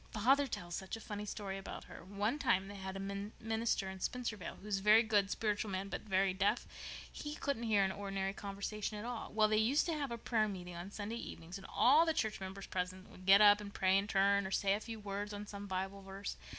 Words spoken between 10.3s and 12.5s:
meeting on Sunday evenings, and all the church